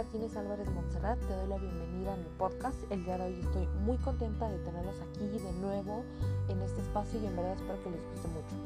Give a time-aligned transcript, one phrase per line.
[0.00, 2.90] Martínez Álvarez Montserrat, te doy la bienvenida a mi podcast.
[2.90, 6.04] El día de hoy estoy muy contenta de tenerlos aquí de nuevo
[6.48, 8.56] en este espacio y en verdad espero que les guste mucho.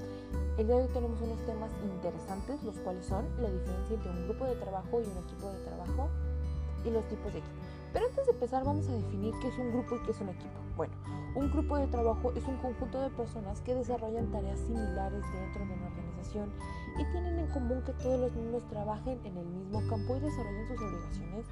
[0.57, 4.29] El día de hoy tenemos unos temas interesantes, los cuales son la diferencia entre un
[4.29, 6.09] grupo de trabajo y un equipo de trabajo
[6.85, 7.74] y los tipos de equipo.
[7.95, 10.29] Pero antes de empezar vamos a definir qué es un grupo y qué es un
[10.29, 10.59] equipo.
[10.77, 10.93] Bueno,
[11.37, 15.73] un grupo de trabajo es un conjunto de personas que desarrollan tareas similares dentro de
[15.75, 16.53] una organización
[16.99, 20.67] y tienen en común que todos los miembros trabajen en el mismo campo y desarrollen
[20.67, 21.47] sus obligaciones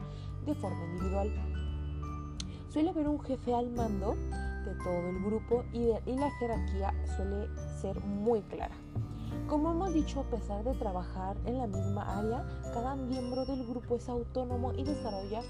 [0.45, 1.33] de forma individual.
[2.71, 4.17] Suele haber un jefe al mando
[4.65, 7.47] de todo el grupo y, y la jerarquía suele
[7.81, 8.75] ser muy clara.
[9.47, 13.95] Como hemos dicho, a pesar de trabajar en la misma área, cada miembro del grupo
[13.97, 15.43] es autónomo y desarrolla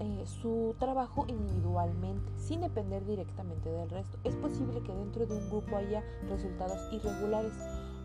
[0.00, 4.16] eh, su trabajo individualmente, sin depender directamente del resto.
[4.22, 7.52] Es posible que dentro de un grupo haya resultados irregulares,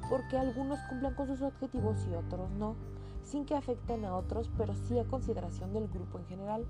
[0.10, 2.76] porque algunos cumplan con sus objetivos y otros no,
[3.24, 6.66] sin que afecten a otros, pero sí a consideración del grupo en general.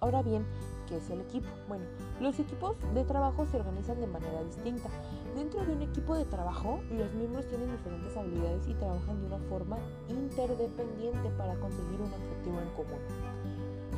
[0.00, 0.46] Ahora bien,
[0.86, 1.48] ¿qué es el equipo?
[1.68, 1.84] Bueno,
[2.20, 4.88] los equipos de trabajo se organizan de manera distinta.
[5.34, 9.38] Dentro de un equipo de trabajo, los miembros tienen diferentes habilidades y trabajan de una
[9.50, 9.76] forma
[10.08, 13.43] interdependiente para conseguir un objetivo en común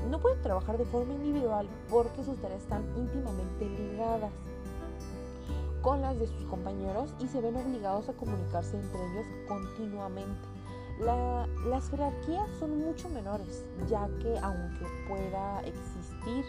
[0.08, 4.32] no pueden trabajar de forma individual porque sus tareas están íntimamente ligadas
[5.82, 10.48] con las de sus compañeros y se ven obligados a comunicarse entre ellos continuamente.
[11.68, 16.44] las jerarquías son mucho menores, ya que aunque pueda existir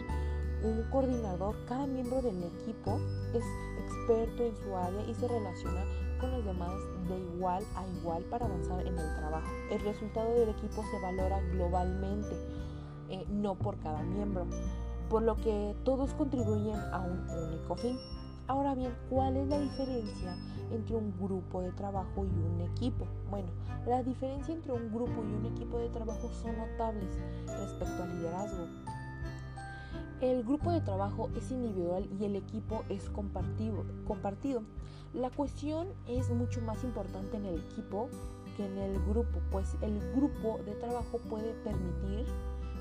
[0.64, 2.98] un coordinador, cada miembro del equipo
[3.32, 3.44] es
[3.84, 5.84] experto en su área y se relaciona
[6.20, 6.74] con los demás
[7.08, 9.48] de igual a igual para avanzar en el trabajo.
[9.70, 12.34] El resultado del equipo se valora globalmente
[13.10, 14.46] eh, no por cada miembro,
[15.08, 17.96] por lo que todos contribuyen a un único fin.
[18.46, 20.36] Ahora bien, ¿cuál es la diferencia
[20.70, 23.06] entre un grupo de trabajo y un equipo?
[23.30, 23.48] Bueno,
[23.86, 27.10] la diferencia entre un grupo y un equipo de trabajo son notables
[27.46, 28.66] respecto al liderazgo.
[30.20, 33.84] El grupo de trabajo es individual y el equipo es compartido.
[34.06, 34.62] compartido.
[35.14, 38.08] La cuestión es mucho más importante en el equipo
[38.56, 42.26] que en el grupo, pues el grupo de trabajo puede permitir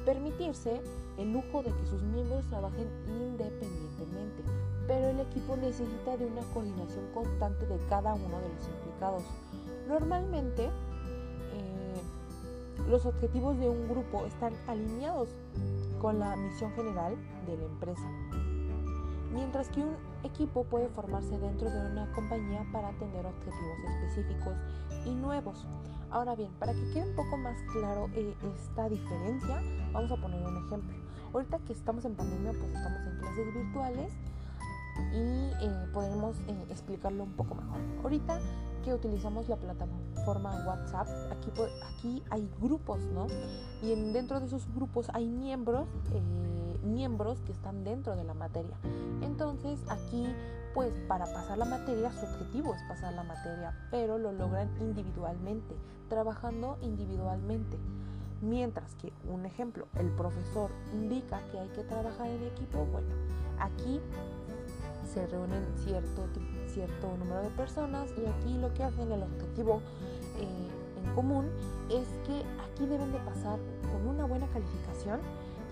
[0.07, 0.81] permitirse
[1.17, 4.41] el lujo de que sus miembros trabajen independientemente,
[4.87, 9.23] pero el equipo necesita de una coordinación constante de cada uno de los implicados.
[9.89, 12.01] Normalmente, eh,
[12.87, 15.27] los objetivos de un grupo están alineados
[15.99, 18.09] con la misión general de la empresa,
[19.31, 24.55] mientras que un equipo puede formarse dentro de una compañía para tener objetivos específicos
[25.05, 25.65] y nuevos.
[26.09, 29.61] Ahora bien, para que quede un poco más claro eh, esta diferencia,
[29.91, 30.97] vamos a poner un ejemplo.
[31.33, 34.13] Ahorita que estamos en pandemia, pues estamos en clases virtuales
[35.11, 37.79] y eh, podemos eh, explicarlo un poco mejor.
[38.03, 38.39] Ahorita
[38.83, 41.51] que utilizamos la plataforma WhatsApp, aquí,
[41.93, 43.27] aquí hay grupos, ¿no?
[43.81, 45.87] Y dentro de esos grupos hay miembros,
[46.83, 48.77] miembros que están dentro de la materia.
[49.21, 50.27] Entonces aquí
[50.77, 55.75] pues para pasar la materia su objetivo es pasar la materia, pero lo logran individualmente,
[56.07, 57.79] trabajando individualmente.
[58.41, 63.07] Mientras que, un ejemplo, el profesor indica que hay que trabajar en equipo, bueno,
[63.59, 63.99] aquí
[65.17, 66.27] se reúnen cierto,
[66.67, 69.81] cierto número de personas y aquí lo que hacen, el objetivo
[70.37, 70.67] eh,
[71.03, 71.49] en común
[71.89, 73.57] es que aquí deben de pasar
[73.91, 75.19] con una buena calificación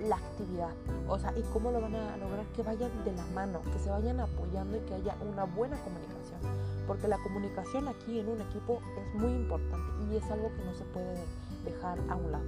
[0.01, 0.71] la actividad.
[1.07, 3.89] O sea, y cómo lo van a lograr que vayan de la mano, que se
[3.91, 6.39] vayan apoyando y que haya una buena comunicación.
[6.87, 10.73] Porque la comunicación aquí en un equipo es muy importante y es algo que no
[10.73, 11.23] se puede
[11.63, 12.45] dejar a un lado.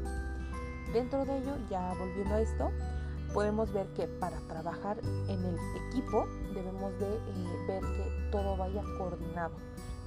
[0.93, 2.71] Dentro de ello, ya volviendo a esto,
[3.33, 5.57] podemos ver que para trabajar en el
[5.87, 9.53] equipo debemos de eh, ver que todo vaya coordinado.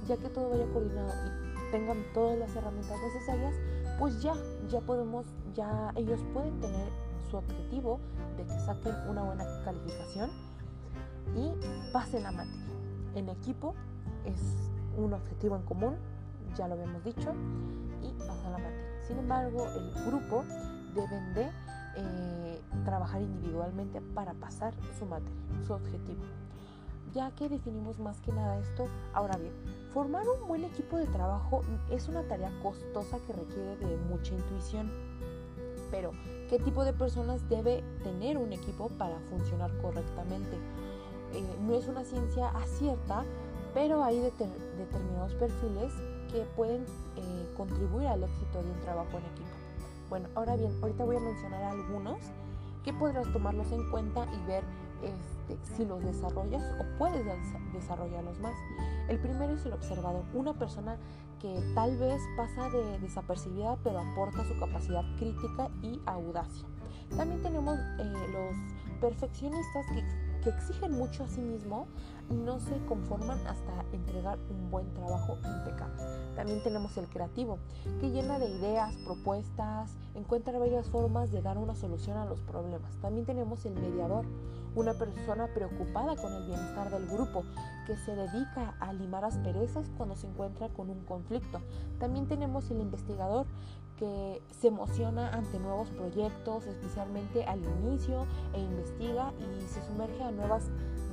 [0.07, 3.55] Ya que todo vaya coordinado y tengan todas las herramientas necesarias,
[3.99, 4.33] pues ya,
[4.69, 6.87] ya podemos, ya ellos pueden tener
[7.29, 7.99] su objetivo
[8.37, 10.29] de que saquen una buena calificación
[11.35, 11.51] y
[11.93, 12.65] pasen la materia.
[13.15, 13.75] En equipo
[14.25, 14.39] es
[14.97, 15.95] un objetivo en común,
[16.57, 17.33] ya lo habíamos dicho,
[18.01, 19.03] y pasan la materia.
[19.07, 20.43] Sin embargo, el grupo
[20.93, 21.49] deben de
[21.95, 26.21] eh, trabajar individualmente para pasar su materia, su objetivo.
[27.13, 29.53] Ya que definimos más que nada esto, ahora bien,
[29.93, 34.89] formar un buen equipo de trabajo es una tarea costosa que requiere de mucha intuición
[35.91, 36.11] pero
[36.49, 40.55] ¿qué tipo de personas debe tener un equipo para funcionar correctamente?
[41.33, 43.23] Eh, no es una ciencia acierta,
[43.73, 45.93] pero hay determinados perfiles
[46.31, 46.85] que pueden
[47.17, 49.50] eh, contribuir al éxito de un trabajo en equipo.
[50.11, 52.17] Bueno, ahora bien, ahorita voy a mencionar algunos
[52.83, 54.61] que podrás tomarlos en cuenta y ver
[55.01, 57.25] este, si los desarrollas o puedes
[57.71, 58.53] desarrollarlos más.
[59.07, 60.97] El primero es el observador, una persona
[61.39, 66.67] que tal vez pasa de desapercibida pero aporta su capacidad crítica y audacia.
[67.15, 70.03] También tenemos eh, los perfeccionistas que,
[70.41, 71.87] que exigen mucho a sí mismo
[72.29, 76.01] y no se conforman hasta entregar un buen trabajo impecable.
[76.35, 77.59] También tenemos el creativo,
[77.99, 82.95] que llena de ideas, propuestas, encuentra varias formas de dar una solución a los problemas.
[83.01, 84.25] También tenemos el mediador,
[84.75, 87.43] una persona preocupada con el bienestar del grupo,
[87.85, 91.59] que se dedica a limar asperezas cuando se encuentra con un conflicto.
[91.99, 93.45] También tenemos el investigador,
[94.01, 100.31] que se emociona ante nuevos proyectos, especialmente al inicio, e investiga y se sumerge a
[100.31, 100.63] nuevas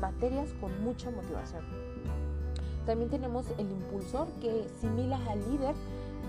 [0.01, 1.63] materias con mucha motivación.
[2.87, 5.75] También tenemos el impulsor que simila al líder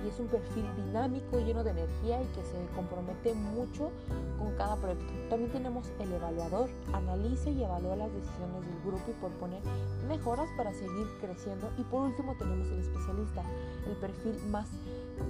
[0.04, 3.92] y es un perfil dinámico, lleno de energía y que se compromete mucho
[4.38, 5.14] con cada proyecto.
[5.30, 9.62] También tenemos el evaluador, analiza y evalúa las decisiones del grupo y propone
[10.10, 11.70] mejoras para seguir creciendo.
[11.78, 13.44] Y por último tenemos el especialista,
[13.88, 14.68] el perfil más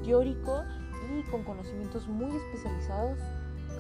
[0.04, 0.64] teórico
[1.18, 3.18] y con conocimientos muy especializados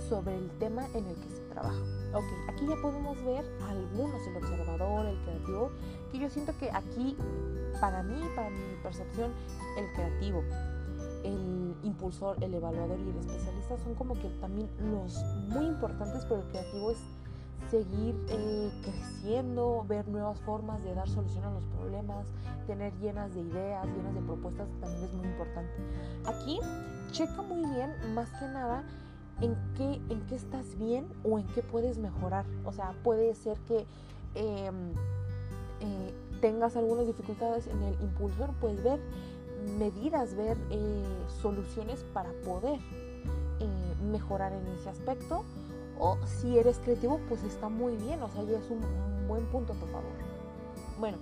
[0.08, 1.80] sobre el tema en el que se trabaja.
[2.14, 5.72] Ok, aquí ya podemos ver algunos, el observador, el creativo,
[6.12, 7.16] que yo siento que aquí,
[7.80, 9.32] para mí, para mi percepción,
[9.78, 10.44] el creativo,
[11.24, 16.42] el impulsor, el evaluador y el especialista son como que también los muy importantes, pero
[16.42, 16.98] el creativo es
[17.70, 22.26] seguir eh, creciendo, ver nuevas formas de dar solución a los problemas,
[22.66, 25.72] tener llenas de ideas, llenas de propuestas, también es muy importante.
[26.26, 26.60] Aquí
[27.12, 28.84] checa muy bien, más que nada,
[29.42, 32.46] en qué, en qué estás bien o en qué puedes mejorar.
[32.66, 33.86] O sea, puede ser que
[34.36, 34.92] em,
[35.82, 39.00] eh, tengas algunas dificultades en el impulsor, puedes ver
[39.78, 41.04] medidas, ver eh,
[41.42, 42.80] soluciones para poder
[43.60, 45.44] eh, mejorar en ese aspecto.
[46.02, 49.46] O si eres creativo, pues está muy bien, o sea, ya es un, un buen
[49.48, 50.14] punto a tu favor.
[50.98, 51.18] Bueno,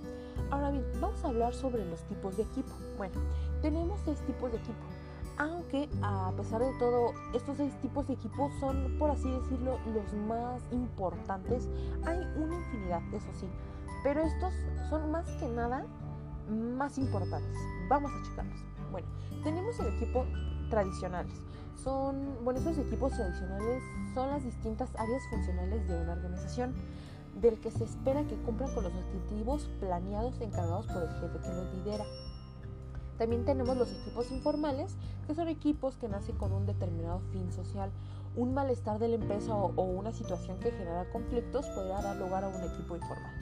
[0.50, 2.70] ahora bien, vamos a hablar sobre los tipos de equipo.
[2.96, 3.14] Bueno,
[3.60, 4.97] tenemos seis tipos de equipo
[5.38, 10.12] aunque a pesar de todo estos seis tipos de equipos son, por así decirlo, los
[10.26, 11.68] más importantes.
[12.04, 13.48] Hay una infinidad, eso sí,
[14.02, 14.52] pero estos
[14.90, 15.86] son más que nada
[16.50, 17.56] más importantes.
[17.88, 18.64] Vamos a checarlos.
[18.90, 19.08] Bueno,
[19.44, 20.26] tenemos el equipo
[20.70, 21.40] tradicionales.
[21.76, 23.82] Son, bueno, estos equipos tradicionales
[24.14, 26.74] son las distintas áreas funcionales de una organización
[27.40, 31.48] del que se espera que cumplan con los objetivos planeados encargados por el jefe que
[31.48, 32.04] los lidera.
[33.18, 37.90] También tenemos los equipos informales, que son equipos que nacen con un determinado fin social.
[38.36, 42.48] Un malestar de la empresa o, una situación que genera conflictos podría dar lugar a
[42.48, 43.34] un equipo informal,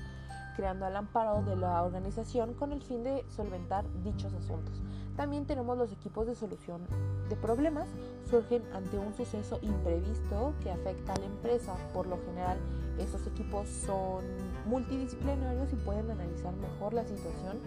[0.56, 4.80] creando al amparo de la organización con el fin de solventar dichos asuntos.
[5.14, 6.82] También tenemos los equipos de solución
[7.28, 7.88] de problemas,
[8.30, 11.74] surgen ante un suceso imprevisto que afecta a la empresa.
[11.92, 12.58] Por lo general,
[12.98, 14.24] esos equipos son
[14.66, 17.58] multidisciplinarios y pueden analizar mejor la situación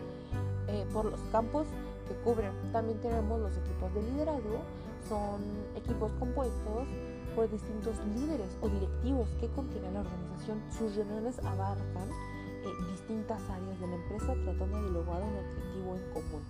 [0.67, 1.67] eh, por los campos
[2.09, 2.51] que cubren.
[2.73, 4.59] También tenemos los equipos de liderazgo,
[5.07, 5.41] son
[5.75, 6.88] equipos compuestos
[7.35, 10.61] por distintos líderes o directivos que contienen la organización.
[10.77, 16.03] Sus reuniones abarcan eh, distintas áreas de la empresa tratando de lograr un objetivo en
[16.11, 16.44] común.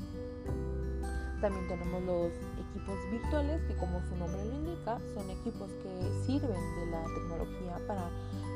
[1.41, 2.33] También tenemos los
[2.67, 7.79] equipos virtuales que como su nombre lo indica son equipos que sirven de la tecnología
[7.87, 8.09] para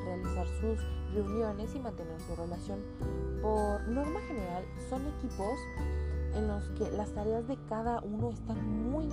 [0.03, 0.79] realizar sus
[1.13, 2.79] reuniones y mantener su relación.
[3.41, 5.57] Por norma general son equipos
[6.35, 9.09] en los que las tareas de cada uno están muy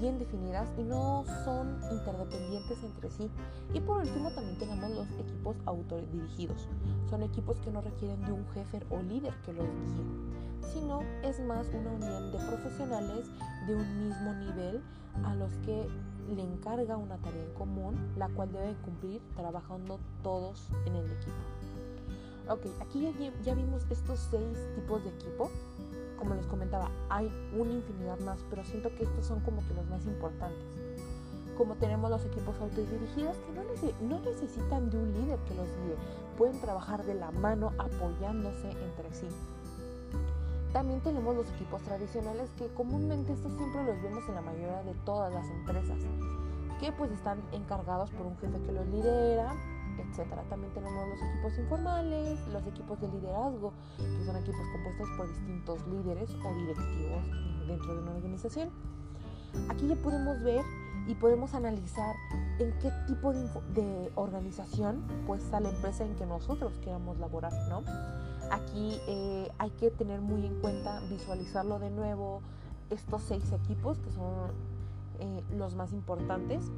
[0.00, 3.30] bien definidas y no son interdependientes entre sí.
[3.74, 6.68] Y por último también tenemos los equipos autodirigidos.
[7.10, 11.40] Son equipos que no requieren de un jefe o líder que los guíe, sino es
[11.40, 13.26] más una unión de profesionales
[13.66, 14.82] de un mismo nivel
[15.24, 15.88] a los que
[16.34, 21.32] le encarga una tarea en común, la cual deben cumplir trabajando todos en el equipo.
[22.50, 25.50] Ok, aquí ya, ya vimos estos seis tipos de equipo
[26.18, 29.86] como les comentaba, hay una infinidad más, pero siento que estos son como que los
[29.86, 30.58] más importantes.
[31.56, 35.96] Como tenemos los equipos autodirigidos que no, necesitan de un líder que los guíe,
[36.36, 39.26] pueden trabajar de la mano apoyándose entre sí.
[40.72, 44.94] También tenemos los equipos tradicionales que comúnmente estos siempre los vemos en la mayoría de
[45.04, 45.98] todas las empresas,
[46.78, 49.54] que pues están encargados por un jefe que los lidera,
[50.02, 50.42] etcétera.
[50.48, 55.86] También tenemos los equipos informales, los equipos de liderazgo, que son equipos compuestos por distintos
[55.88, 57.22] líderes o directivos
[57.66, 58.70] dentro de una organización.
[59.68, 60.64] Aquí ya podemos ver
[61.06, 62.14] y podemos analizar
[62.58, 67.82] en qué tipo de, organización pues está la empresa en que nosotros queramos laborar, ¿no?
[68.50, 72.42] Aquí eh, hay que tener muy en cuenta visualizarlo de nuevo
[72.90, 74.50] estos seis equipos que son
[75.20, 76.70] eh, los más importantes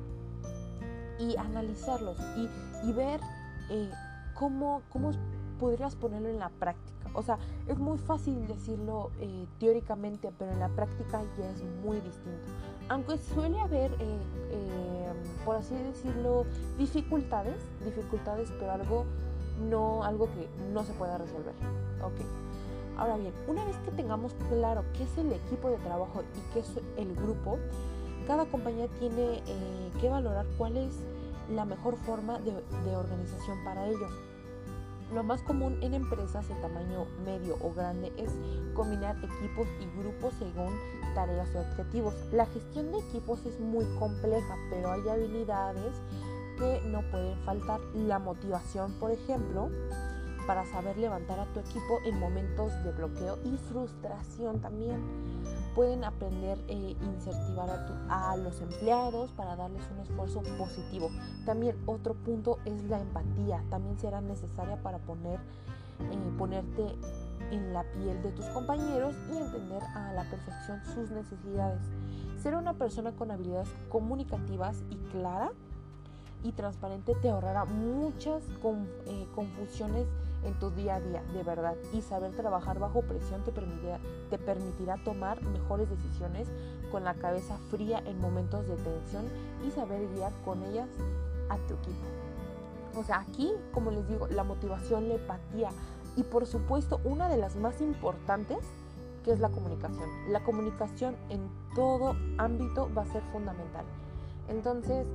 [1.20, 3.20] y analizarlos y, ver
[3.68, 3.90] eh,
[4.34, 5.12] cómo, cómo
[5.60, 6.90] podrías ponerlo en la práctica.
[7.12, 12.00] O sea, es muy fácil decirlo eh, teóricamente, pero en la práctica ya es muy
[12.00, 12.48] distinto.
[12.88, 14.18] Aunque suele haber, eh,
[14.50, 15.12] eh,
[15.44, 16.46] por así decirlo,
[16.78, 19.04] dificultades, dificultades, pero algo
[19.68, 21.54] no algo que no se pueda resolver.
[22.02, 22.20] Ok.
[22.96, 26.60] Ahora bien, una vez que tengamos claro qué es el equipo de trabajo y qué
[26.60, 27.58] es el grupo,
[28.30, 29.42] cada compañía tiene
[30.00, 30.94] que valorar cuál es
[31.52, 34.12] la mejor forma de organización para ellos.
[35.12, 38.30] Lo más común en empresas de tamaño medio o grande es
[38.72, 40.72] combinar equipos y grupos según
[41.12, 42.14] tareas y objetivos.
[42.30, 45.92] La gestión de equipos es muy compleja, pero hay habilidades
[46.56, 47.80] que no pueden faltar.
[47.96, 49.70] La motivación, por ejemplo,
[50.50, 55.00] para saber levantar a tu equipo en momentos de bloqueo y frustración también
[55.76, 61.08] pueden aprender e incentivar a, a, los empleados para darles un esfuerzo positivo.
[61.46, 63.62] También otro punto es la empatía.
[63.70, 65.38] También será necesaria para poner,
[66.10, 66.96] eh, ponerte
[67.52, 71.80] en la piel de tus compañeros y entender a la perfección sus necesidades.
[72.42, 75.52] Ser una persona con habilidades comunicativas y clara
[76.42, 78.42] y transparente te ahorrará muchas
[79.06, 80.08] eh, confusiones
[80.44, 81.76] en tu día a día, de verdad.
[81.92, 83.52] Y saber trabajar bajo presión te
[84.38, 86.48] permitirá, tomar mejores decisiones
[86.90, 89.24] con la cabeza fría en momentos de tensión
[89.66, 90.88] y saber guiar con ellas
[91.48, 92.06] a tu equipo.
[92.96, 95.70] O sea, aquí, como les digo, la motivación, la empatía
[96.16, 98.58] y por supuesto una de las más importantes,
[99.24, 100.08] que es la comunicación.
[100.28, 103.84] La comunicación en todo ámbito va a ser fundamental.
[104.48, 105.06] Entonces,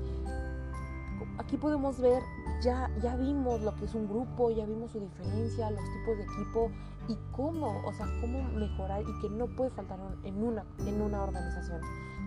[1.37, 2.21] aquí podemos ver,
[2.61, 6.23] ya, ya vimos lo que es un grupo, ya vimos su diferencia, los tipos de
[6.23, 6.71] equipo
[7.07, 11.23] y cómo, o sea, cómo mejorar y que no puede faltar en una, en una
[11.23, 11.81] organización.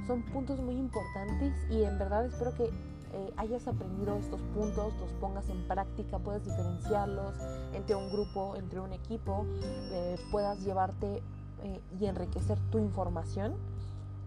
[0.07, 2.71] Son puntos muy importantes y en verdad espero que
[3.13, 7.35] eh, hayas aprendido estos puntos, los pongas en práctica, puedas diferenciarlos
[7.73, 11.23] entre un grupo, entre un equipo, eh, puedas llevarte
[11.63, 13.55] eh, y enriquecer tu información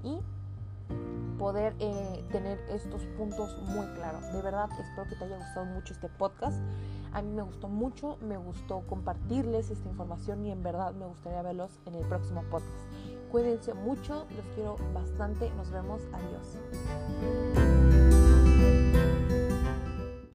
[0.04, 0.20] y
[1.38, 4.32] poder eh, tener estos puntos muy claros.
[4.32, 6.62] De verdad, espero que te haya gustado mucho este podcast.
[7.14, 11.42] A mí me gustó mucho, me gustó compartirles esta información y en verdad me gustaría
[11.42, 12.86] verlos en el próximo podcast.
[13.32, 17.51] Cuídense mucho, los quiero bastante, nos vemos, adiós.